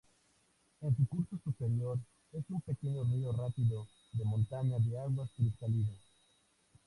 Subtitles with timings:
[0.81, 1.99] En su curso superior
[2.33, 5.99] es un pequeño río rápido de montaña de aguas cristalinas.